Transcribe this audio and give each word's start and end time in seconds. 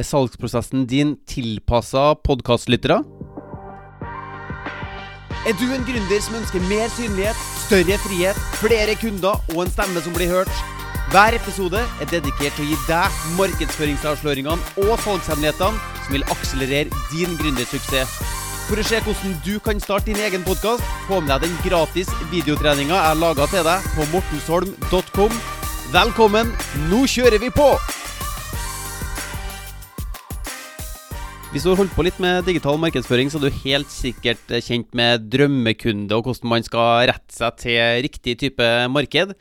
Er 0.00 0.06
salgsprosessen 0.08 0.86
din 0.88 1.10
tilpassa 1.28 2.14
podkastlyttere? 2.24 3.02
Er 5.44 5.56
du 5.60 5.66
en 5.74 5.84
gründer 5.84 6.22
som 6.24 6.38
ønsker 6.38 6.64
mer 6.70 6.88
synlighet, 6.94 7.42
større 7.66 7.98
frihet, 8.06 8.40
flere 8.62 8.94
kunder 9.02 9.36
og 9.52 9.60
en 9.66 9.74
stemme 9.74 10.00
som 10.00 10.16
blir 10.16 10.32
hørt? 10.32 10.64
Hver 11.12 11.36
episode 11.36 11.84
er 12.00 12.08
dedikert 12.08 12.56
til 12.56 12.64
å 12.64 12.70
gi 12.70 12.80
deg 12.86 13.20
markedsføringsavsløringene 13.42 14.86
og 14.86 14.96
salgshemmelighetene 15.04 15.84
som 16.06 16.16
vil 16.16 16.28
akselerere 16.32 17.04
din 17.12 17.36
gründersuksess. 17.42 18.16
For 18.70 18.80
å 18.80 18.86
se 18.86 19.04
hvordan 19.04 19.36
du 19.44 19.54
kan 19.60 19.84
starte 19.84 20.14
din 20.14 20.24
egen 20.24 20.46
podkast, 20.48 20.86
få 21.10 21.20
med 21.20 21.34
deg 21.34 21.50
den 21.50 21.64
gratis 21.66 22.08
videotreninga 22.32 22.96
jeg 22.96 23.20
laga 23.20 23.52
til 23.52 23.68
deg 23.68 23.94
på 23.98 24.12
mortensholm.com. 24.16 25.40
Velkommen, 25.92 26.54
nå 26.88 27.04
kjører 27.10 27.42
vi 27.42 27.52
på! 27.52 27.74
Hvis 31.50 31.64
du 31.66 31.72
har 31.72 31.80
holdt 31.80 31.94
på 31.96 32.04
litt 32.06 32.18
med 32.22 32.44
digital 32.46 32.76
markedsføring, 32.78 33.26
så 33.26 33.40
er 33.40 33.48
du 33.48 33.62
helt 33.64 33.90
sikkert 33.90 34.52
kjent 34.62 34.92
med 34.94 35.24
drømmekunde 35.32 36.14
og 36.14 36.28
hvordan 36.28 36.50
man 36.52 36.62
skal 36.62 37.08
rette 37.10 37.34
seg 37.34 37.56
til 37.58 38.04
riktig 38.06 38.36
type 38.38 38.68
marked. 38.94 39.32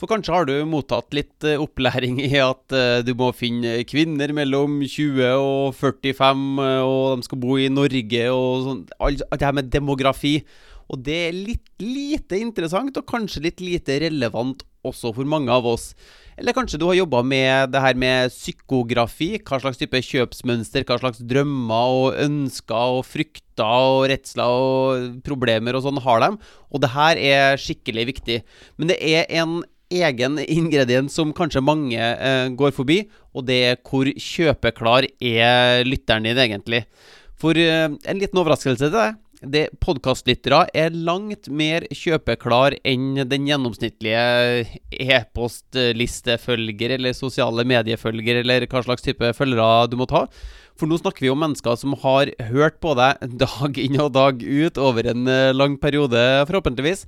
For 0.00 0.08
kanskje 0.08 0.32
har 0.32 0.48
du 0.48 0.54
mottatt 0.64 1.12
litt 1.12 1.44
eh, 1.44 1.60
opplæring 1.60 2.22
i 2.24 2.30
at 2.40 2.72
eh, 2.72 3.02
du 3.04 3.12
må 3.20 3.28
finne 3.36 3.82
kvinner 3.84 4.32
mellom 4.32 4.78
20 4.80 5.20
og 5.34 5.76
45, 5.76 6.46
eh, 6.64 6.80
og 6.88 7.20
de 7.20 7.28
skal 7.28 7.42
bo 7.44 7.60
i 7.60 7.68
Norge 7.68 8.24
og 8.32 8.64
sånn. 8.64 8.82
Alt 9.04 9.28
det 9.28 9.50
her 9.50 9.60
med 9.60 9.68
demografi. 9.74 10.38
Og 10.88 11.04
det 11.04 11.20
er 11.26 11.36
litt 11.36 11.68
lite 11.84 12.40
interessant, 12.40 12.96
og 12.96 13.12
kanskje 13.12 13.44
litt 13.44 13.60
lite 13.60 14.00
relevant 14.06 14.64
også 14.86 15.12
for 15.16 15.28
mange 15.28 15.52
av 15.52 15.66
oss. 15.66 15.92
Eller 16.38 16.54
kanskje 16.54 16.78
du 16.78 16.84
har 16.86 16.94
jobba 16.94 17.24
med 17.26 17.72
det 17.74 17.80
her 17.82 17.96
med 17.98 18.30
psykografi. 18.30 19.32
Hva 19.42 19.58
slags 19.58 19.80
type 19.80 19.98
kjøpsmønster, 20.06 20.84
hva 20.86 21.00
slags 21.00 21.18
drømmer 21.18 21.94
og 21.96 22.20
ønsker 22.22 22.98
og 23.00 23.02
frykter 23.08 23.88
og 23.88 24.06
redsler 24.12 24.46
og 24.46 25.18
problemer 25.26 25.74
og 25.74 25.82
sånn 25.86 25.98
har 26.04 26.22
de. 26.22 26.30
Og 26.70 26.84
det 26.84 26.92
her 26.94 27.18
er 27.18 27.58
skikkelig 27.58 28.06
viktig. 28.12 28.38
Men 28.78 28.92
det 28.92 29.00
er 29.02 29.26
en 29.42 29.60
egen 29.90 30.38
ingrediens 30.44 31.14
som 31.16 31.34
kanskje 31.34 31.64
mange 31.64 31.98
eh, 31.98 32.48
går 32.54 32.74
forbi, 32.76 33.02
og 33.32 33.46
det 33.48 33.58
er 33.70 33.78
hvor 33.82 34.06
kjøpeklar 34.06 35.08
er 35.18 35.86
lytteren 35.88 36.28
din 36.28 36.38
egentlig. 36.38 36.84
For 37.40 37.56
eh, 37.58 37.88
en 37.88 38.20
liten 38.20 38.38
overraskelse 38.38 38.84
til 38.84 38.94
deg 38.94 39.16
det 39.42 39.68
podkastlyttere 39.82 40.64
er 40.74 40.94
langt 40.94 41.48
mer 41.50 41.84
kjøpeklar 41.94 42.74
enn 42.86 43.22
den 43.30 43.46
gjennomsnittlige 43.46 44.66
e-postlistefølger 44.90 46.96
eller 46.96 47.14
sosiale 47.14 47.64
mediefølger 47.68 48.42
eller 48.42 48.66
hva 48.66 48.82
slags 48.82 49.06
type 49.06 49.30
følgere 49.38 49.86
du 49.92 49.96
må 50.00 50.08
ta. 50.10 50.26
For 50.78 50.86
nå 50.86 50.94
snakker 51.00 51.26
vi 51.26 51.32
om 51.32 51.40
mennesker 51.42 51.74
som 51.74 51.96
har 52.04 52.30
hørt 52.52 52.78
på 52.82 52.94
deg 52.98 53.18
dag 53.40 53.80
inn 53.82 53.98
og 53.98 54.12
dag 54.14 54.38
ut 54.42 54.78
over 54.78 55.10
en 55.10 55.26
eh, 55.26 55.50
lang 55.56 55.74
periode, 55.82 56.22
forhåpentligvis. 56.46 57.04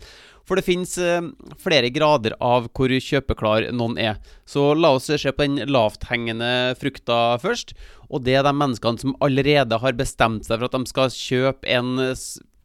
For 0.48 0.58
det 0.58 0.66
finnes 0.66 0.96
eh, 0.98 1.22
flere 1.62 1.92
grader 1.94 2.34
av 2.42 2.66
hvor 2.74 2.90
kjøpeklar 2.90 3.68
noen 3.70 3.94
er. 4.02 4.18
Så 4.42 4.72
la 4.74 4.90
oss 4.96 5.06
se 5.06 5.30
på 5.30 5.46
den 5.46 5.70
lavthengende 5.70 6.74
frukta 6.80 7.38
først. 7.42 7.76
Og 8.10 8.26
det 8.26 8.40
er 8.40 8.46
de 8.46 8.56
menneskene 8.58 8.98
som 8.98 9.14
allerede 9.22 9.78
har 9.78 9.98
bestemt 9.98 10.48
seg 10.48 10.58
for 10.58 10.66
at 10.66 10.74
de 10.74 10.90
skal 10.90 11.14
kjøpe 11.14 11.70
en 11.70 11.94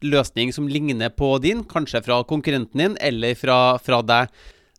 løsning 0.04 0.50
som 0.52 0.66
ligner 0.68 1.14
på 1.14 1.36
din, 1.42 1.62
kanskje 1.64 2.02
fra 2.04 2.18
konkurrenten 2.28 2.82
din 2.82 2.98
eller 3.00 3.38
fra, 3.38 3.78
fra 3.78 4.02
deg. 4.02 4.34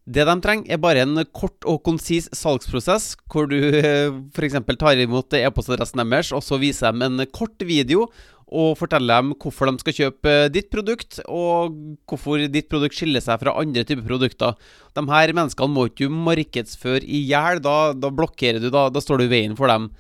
Det 0.08 0.24
de 0.24 0.34
trenger, 0.40 0.72
er 0.72 0.80
bare 0.80 1.04
en 1.04 1.20
kort 1.36 1.66
og 1.68 1.82
konsis 1.84 2.30
salgsprosess, 2.36 3.18
hvor 3.28 3.50
du 3.52 3.58
eh, 3.60 4.08
f.eks. 4.32 4.56
tar 4.80 5.02
imot 5.04 5.36
e-postadressen 5.36 6.00
deres, 6.00 6.32
og 6.32 6.46
så 6.46 6.60
viser 6.62 6.96
dem 6.96 7.04
en 7.04 7.26
kort 7.28 7.60
video 7.68 8.06
og 8.48 8.78
forteller 8.80 9.20
dem 9.20 9.34
hvorfor 9.36 9.68
de 9.68 9.82
skal 9.84 9.96
kjøpe 9.98 10.36
ditt 10.56 10.70
produkt, 10.72 11.20
og 11.28 11.76
hvorfor 12.08 12.46
ditt 12.48 12.70
produkt 12.72 12.96
skiller 12.96 13.24
seg 13.24 13.42
fra 13.42 13.58
andre 13.60 13.84
typer 13.84 14.08
produkter. 14.08 14.56
De 14.96 15.04
her 15.12 15.34
menneskene 15.36 15.76
må 15.76 15.90
ikke 15.90 16.08
du 16.08 16.16
markedsføre 16.16 17.04
i 17.04 17.26
hjel, 17.28 17.60
da, 17.64 17.92
da 17.92 18.14
blokkerer 18.14 18.64
du, 18.64 18.70
da, 18.72 18.88
da 18.88 19.04
står 19.04 19.20
du 19.20 19.28
i 19.28 19.34
veien 19.36 19.60
for 19.60 19.68
dem. 19.68 19.92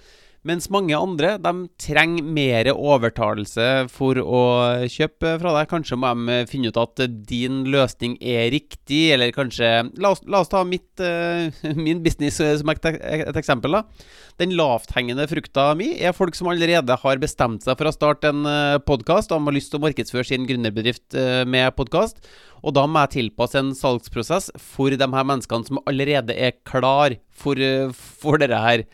Mens 0.47 0.69
mange 0.71 0.95
andre 0.95 1.33
de 1.43 1.51
trenger 1.81 2.23
mer 2.23 2.69
overtalelse 2.71 3.87
for 3.91 4.19
å 4.21 4.41
kjøpe 4.87 5.33
fra 5.41 5.53
deg. 5.57 5.67
Kanskje 5.71 5.97
må 5.99 6.13
de 6.15 6.37
finne 6.47 6.71
ut 6.71 6.79
at 6.79 7.01
din 7.27 7.65
løsning 7.67 8.15
er 8.21 8.47
riktig, 8.53 9.01
eller 9.15 9.33
kanskje 9.35 9.67
La 9.99 10.13
oss, 10.13 10.21
la 10.29 10.41
oss 10.43 10.51
ta 10.51 10.61
mitt, 10.67 10.87
uh, 11.01 11.49
min 11.85 11.99
business 12.05 12.39
som 12.39 12.71
et, 12.71 12.87
et, 12.87 13.35
eksempel. 13.41 13.75
da. 13.75 14.05
Den 14.39 14.55
lavthengende 14.55 15.27
frukta 15.27 15.71
mi 15.77 15.89
er 15.97 16.15
folk 16.15 16.37
som 16.37 16.51
allerede 16.51 16.95
har 17.01 17.19
bestemt 17.19 17.65
seg 17.65 17.79
for 17.79 17.89
å 17.89 17.95
starte 17.95 18.31
en 18.31 18.47
uh, 18.47 18.77
podkast, 18.79 19.33
de 19.33 19.41
har 19.49 19.57
lyst 19.57 19.73
til 19.73 19.81
å 19.81 19.85
markedsføre 19.87 20.29
sin 20.29 20.47
gründerbedrift 20.47 21.17
med 21.49 21.75
podkast. 21.75 22.21
Og 22.63 22.73
da 22.77 22.85
må 22.87 23.03
jeg 23.03 23.15
tilpasse 23.17 23.59
en 23.59 23.75
salgsprosess 23.75 24.49
for 24.61 24.93
de 24.93 25.11
her 25.11 25.27
menneskene 25.27 25.67
som 25.67 25.83
allerede 25.89 26.33
er 26.33 26.55
klar 26.67 27.17
for, 27.35 27.59
for 27.91 28.41
dette 28.41 28.63
her. 28.63 28.87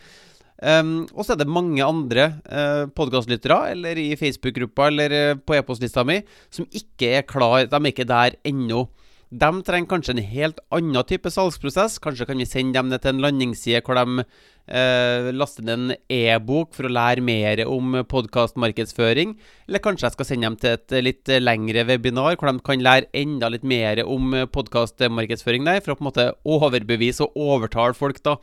Um, 0.63 1.03
og 1.11 1.25
så 1.25 1.33
er 1.33 1.41
det 1.41 1.49
mange 1.51 1.83
andre 1.83 2.29
uh, 2.47 2.85
podkastlyttere, 2.95 3.73
eller 3.73 3.99
i 3.99 4.13
Facebook-gruppa 4.15 4.87
eller 4.87 5.15
uh, 5.15 5.39
på 5.43 5.57
e-postlista 5.57 6.05
mi, 6.07 6.21
som 6.53 6.67
ikke 6.71 7.09
er 7.19 7.25
klar. 7.27 7.65
De 7.67 7.79
er 7.79 7.91
ikke 7.91 8.07
der 8.07 8.37
ennå. 8.47 8.85
De 9.33 9.49
trenger 9.65 9.89
kanskje 9.89 10.13
en 10.13 10.25
helt 10.29 10.59
annen 10.75 11.05
type 11.09 11.29
salgsprosess. 11.33 11.95
Kanskje 12.03 12.27
kan 12.29 12.37
vi 12.37 12.45
sende 12.45 12.77
dem 12.77 12.91
ned 12.91 13.01
til 13.01 13.15
en 13.15 13.21
landingsside 13.23 13.79
hvor 13.81 13.97
de 13.97 14.21
eh, 14.21 15.29
laste 15.33 15.63
ned 15.65 15.73
en 15.73 15.95
e-bok 16.13 16.75
for 16.75 16.85
å 16.85 16.91
lære 16.93 17.23
mer 17.25 17.63
om 17.65 17.95
podkastmarkedsføring. 18.11 19.31
Eller 19.65 19.81
kanskje 19.81 20.05
jeg 20.05 20.15
skal 20.17 20.27
sende 20.29 20.51
dem 20.51 20.57
til 20.61 20.75
et 20.75 20.93
litt 21.07 21.31
lengre 21.41 21.85
webinar 21.89 22.37
hvor 22.37 22.51
de 22.51 22.61
kan 22.67 22.83
lære 22.85 23.09
enda 23.23 23.49
litt 23.49 23.65
mer 23.65 24.03
om 24.05 24.35
podkastmarkedsføring 24.53 25.65
der, 25.65 25.81
for 25.81 25.95
å 25.95 25.97
på 25.97 26.05
en 26.05 26.09
måte 26.11 26.27
overbevise 26.45 27.25
og 27.25 27.39
overtale 27.55 27.97
folk 27.97 28.21
da 28.21 28.35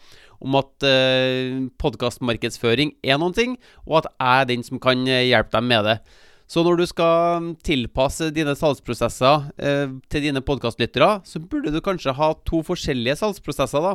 om 0.42 0.58
at 0.58 0.88
eh, 0.88 1.68
podkastmarkedsføring 1.78 2.96
er 3.04 3.22
noen 3.22 3.36
ting, 3.36 3.54
og 3.86 4.00
at 4.00 4.10
jeg 4.10 4.42
er 4.42 4.50
den 4.56 4.66
som 4.66 4.82
kan 4.82 5.06
hjelpe 5.06 5.54
dem 5.54 5.70
med 5.70 5.86
det. 5.86 6.00
Så 6.50 6.64
når 6.66 6.80
du 6.80 6.86
skal 6.90 7.52
tilpasse 7.62 8.32
dine 8.34 8.56
salgsprosesser 8.58 9.52
eh, 9.62 9.92
til 10.10 10.24
dine 10.26 10.42
podkastlyttere, 10.42 11.20
så 11.22 11.38
burde 11.38 11.70
du 11.70 11.78
kanskje 11.84 12.16
ha 12.16 12.32
to 12.48 12.64
forskjellige 12.66 13.20
salgsprosesser. 13.20 13.86
da. 13.86 13.94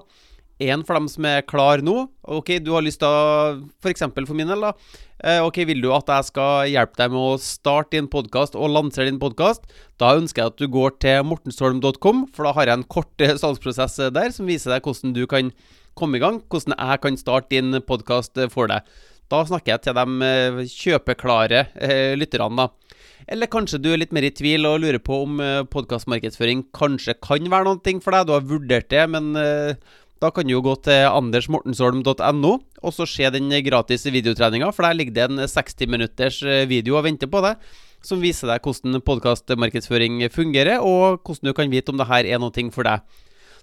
En 0.63 0.85
for 0.87 0.95
dem 0.95 1.09
som 1.11 1.25
er 1.27 1.43
klar 1.43 1.83
nå. 1.83 2.05
Ok, 2.23 2.53
du 2.63 2.71
har 2.71 2.85
lyst 2.85 3.01
til 3.01 3.11
å 3.11 3.57
F.eks. 3.83 4.05
For, 4.05 4.27
for 4.29 4.39
min 4.39 4.47
del, 4.47 4.63
da. 4.63 4.71
Eh, 5.19 5.41
ok, 5.43 5.65
Vil 5.67 5.83
du 5.83 5.89
at 5.91 6.07
jeg 6.07 6.29
skal 6.29 6.69
hjelpe 6.71 6.95
deg 7.01 7.11
med 7.11 7.19
å 7.19 7.39
starte 7.43 7.97
din 7.97 8.07
podkast 8.07 8.55
og 8.55 8.71
lansere 8.71 9.09
din 9.09 9.19
podkast? 9.19 9.67
Da 9.99 10.13
ønsker 10.15 10.45
jeg 10.45 10.53
at 10.53 10.61
du 10.61 10.69
går 10.71 10.95
til 11.03 11.25
mortensholm.com, 11.27 12.27
for 12.31 12.47
da 12.47 12.55
har 12.55 12.71
jeg 12.71 12.79
en 12.79 12.87
kort 12.87 13.25
eh, 13.25 13.35
salgsprosess 13.35 13.99
eh, 13.99 14.13
der 14.15 14.31
som 14.31 14.47
viser 14.47 14.71
deg 14.71 14.87
hvordan 14.87 15.11
du 15.17 15.25
kan 15.27 15.51
komme 15.99 16.21
i 16.21 16.23
gang. 16.23 16.39
Hvordan 16.47 16.77
jeg 16.79 17.03
kan 17.03 17.19
starte 17.19 17.51
din 17.51 17.75
podkast 17.83 18.39
eh, 18.39 18.47
for 18.51 18.71
deg. 18.71 18.87
Da 19.31 19.41
snakker 19.47 19.73
jeg 19.73 19.83
til 19.85 19.97
de 19.97 20.65
kjøpeklare 20.69 21.65
eh, 21.81 22.13
lytterne, 22.19 22.65
da. 22.65 22.95
Eller 23.25 23.49
kanskje 23.49 23.79
du 23.81 23.89
er 23.89 24.01
litt 24.03 24.13
mer 24.13 24.27
i 24.27 24.33
tvil 24.33 24.67
og 24.69 24.83
lurer 24.83 25.01
på 25.01 25.23
om 25.25 25.39
eh, 25.41 25.63
podkastmarkedsføring 25.73 26.67
kanskje 26.75 27.17
kan 27.23 27.47
være 27.49 27.71
noe 27.71 28.01
for 28.03 28.13
deg. 28.13 28.27
Du 28.27 28.35
har 28.35 28.45
vurdert 28.45 28.91
det, 28.93 29.05
men 29.09 29.31
eh, 29.39 29.73
da 30.21 30.29
kan 30.31 30.45
du 30.45 30.53
jo 30.53 30.61
gå 30.63 30.75
til 30.85 31.07
andersmortensholm.no 31.09 32.53
og 32.85 32.93
så 32.93 33.07
se 33.09 33.29
den 33.33 33.49
gratis 33.65 34.05
videotreninga, 34.05 34.69
for 34.71 34.85
der 34.85 34.97
ligger 34.99 35.17
det 35.17 35.25
en 35.25 35.41
60 35.49 35.89
minutters 35.89 36.41
eh, 36.45 36.67
video 36.69 36.99
og 36.99 37.07
venter 37.09 37.31
på 37.31 37.41
deg. 37.45 37.57
Som 38.05 38.21
viser 38.21 38.51
deg 38.51 38.61
hvordan 38.61 39.01
podkastmarkedsføring 39.01 40.27
fungerer, 40.29 40.77
og 40.85 41.23
hvordan 41.25 41.49
du 41.49 41.57
kan 41.57 41.71
vite 41.73 41.89
om 41.89 41.97
det 41.97 42.11
her 42.11 42.29
er 42.29 42.41
noe 42.41 42.69
for 42.69 42.85
deg. 42.85 43.01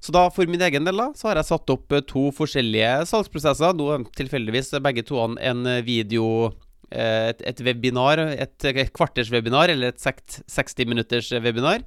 Så 0.03 0.15
da, 0.15 0.27
for 0.35 0.51
min 0.51 0.63
egen 0.67 0.87
del, 0.87 0.99
da, 0.99 1.11
så 1.15 1.31
har 1.31 1.39
jeg 1.39 1.51
satt 1.53 1.73
opp 1.75 1.95
eh, 1.95 2.05
to 2.11 2.29
forskjellige 2.35 3.07
salgsprosesser. 3.11 3.77
Nå 3.79 4.03
tilfeldigvis 4.19 4.75
begge 4.83 5.07
to 5.07 5.21
en 5.23 5.67
video 5.87 6.51
eh, 6.91 7.31
et, 7.31 7.45
et 7.53 7.67
webinar, 7.67 8.23
et 8.35 8.73
kvarterswebinar 8.97 9.71
eller 9.75 9.93
et 9.93 10.41
60 10.51 10.91
minutters 10.91 11.31
webinar. 11.39 11.87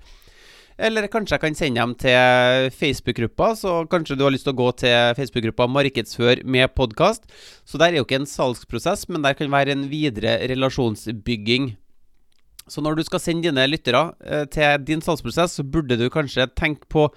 Eller 0.75 1.07
kanskje 1.07 1.37
jeg 1.37 1.43
kan 1.43 1.55
sende 1.55 1.79
dem 1.79 1.93
til 1.95 2.71
Facebook-gruppa, 2.75 3.53
så 3.55 3.77
kanskje 3.87 4.17
du 4.19 4.25
har 4.25 4.33
lyst 4.33 4.43
til 4.43 4.51
å 4.51 4.59
gå 4.59 4.67
til 4.81 5.13
Facebook-gruppa 5.15 5.69
Markedsfør 5.71 6.41
med 6.43 6.73
podkast. 6.75 7.23
Så 7.63 7.79
der 7.79 7.93
er 7.93 8.01
jo 8.01 8.07
ikke 8.07 8.19
en 8.19 8.27
salgsprosess, 8.27 9.07
men 9.07 9.23
der 9.23 9.37
kan 9.39 9.51
være 9.53 9.71
en 9.71 9.85
videre 9.91 10.35
relasjonsbygging. 10.51 11.71
Så 12.67 12.83
når 12.83 12.97
du 12.97 13.05
skal 13.07 13.23
sende 13.23 13.47
dine 13.47 13.69
lyttere 13.69 14.03
eh, 14.25 14.43
til 14.51 14.83
din 14.83 15.03
salgsprosess, 15.05 15.55
så 15.55 15.63
burde 15.63 15.95
du 16.01 16.09
kanskje 16.11 16.49
tenke 16.59 16.89
på 16.91 17.07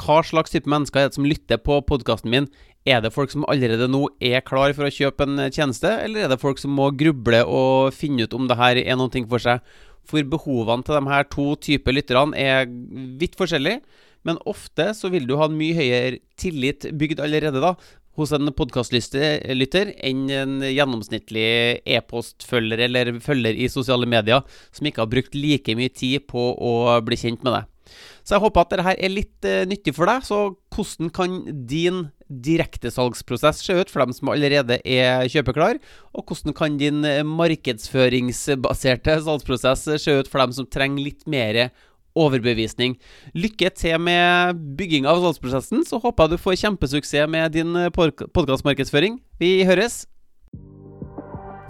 hva 0.00 0.20
slags 0.24 0.54
type 0.54 0.70
mennesker 0.70 1.02
er 1.02 1.10
det 1.10 1.18
som 1.18 1.28
lytter 1.28 1.60
på 1.62 1.80
podkasten 1.88 2.32
min. 2.32 2.48
Er 2.88 3.02
det 3.02 3.12
folk 3.14 3.30
som 3.30 3.46
allerede 3.50 3.86
nå 3.90 4.08
er 4.18 4.42
klar 4.42 4.74
for 4.74 4.88
å 4.88 4.92
kjøpe 4.92 5.26
en 5.28 5.46
tjeneste, 5.52 5.90
eller 6.02 6.24
er 6.24 6.32
det 6.32 6.40
folk 6.42 6.58
som 6.58 6.74
må 6.74 6.90
gruble 6.98 7.44
og 7.46 7.94
finne 7.94 8.26
ut 8.26 8.34
om 8.34 8.48
det 8.50 8.58
her 8.58 8.80
er 8.82 8.98
noe 8.98 9.26
for 9.30 9.42
seg? 9.42 9.62
For 10.08 10.26
behovene 10.26 10.82
til 10.82 10.98
de 10.98 11.12
her 11.12 11.28
to 11.30 11.52
typer 11.62 11.94
lytterne 11.94 12.34
er 12.34 12.66
vidt 13.20 13.38
forskjellige. 13.38 13.82
Men 14.26 14.38
ofte 14.46 14.90
så 14.94 15.10
vil 15.10 15.26
du 15.26 15.36
ha 15.38 15.46
en 15.48 15.58
mye 15.58 15.76
høyere 15.78 16.18
tillit 16.38 16.88
bygd 16.98 17.22
allerede 17.22 17.62
da, 17.62 17.74
hos 18.18 18.32
en 18.36 18.50
podkastlytter 18.52 19.92
enn 20.04 20.26
en 20.36 20.58
gjennomsnittlig 20.66 21.80
e-postfølger 21.96 22.84
eller 22.88 23.14
følger 23.24 23.56
i 23.56 23.70
sosiale 23.72 24.08
medier 24.10 24.44
som 24.70 24.88
ikke 24.88 25.04
har 25.04 25.12
brukt 25.14 25.38
like 25.38 25.76
mye 25.78 25.92
tid 25.94 26.26
på 26.28 26.50
å 26.52 26.74
bli 27.06 27.18
kjent 27.18 27.46
med 27.46 27.56
deg. 27.56 27.71
Så 28.22 28.36
jeg 28.36 28.44
håper 28.44 28.64
at 28.64 28.74
dette 28.74 28.96
er 28.96 29.12
litt 29.12 29.48
uh, 29.48 29.62
nyttig 29.68 29.94
for 29.96 30.10
deg. 30.10 30.26
Så 30.26 30.40
hvordan 30.74 31.12
kan 31.14 31.38
din 31.68 32.06
direktesalgsprosess 32.32 33.60
se 33.66 33.76
ut 33.76 33.92
for 33.92 34.04
dem 34.04 34.14
som 34.16 34.32
allerede 34.32 34.80
er 34.88 35.28
kjøpeklar? 35.32 35.80
Og 36.16 36.28
hvordan 36.28 36.56
kan 36.56 36.80
din 36.80 37.04
markedsføringsbaserte 37.28 39.18
salgsprosess 39.26 39.88
se 40.00 40.20
ut 40.20 40.30
for 40.30 40.44
dem 40.44 40.54
som 40.56 40.68
trenger 40.68 41.10
litt 41.10 41.26
mer 41.28 41.66
overbevisning. 42.18 42.98
Lykke 43.32 43.70
til 43.76 43.98
med 44.02 44.60
bygging 44.76 45.08
av 45.08 45.22
salgsprosessen, 45.22 45.84
så 45.88 46.00
håper 46.02 46.28
jeg 46.28 46.36
du 46.36 46.44
får 46.44 46.60
kjempesuksess 46.64 47.30
med 47.32 47.56
din 47.56 47.76
podkastmarkedsføring. 47.96 49.20
Vi 49.40 49.62
høres! 49.68 50.02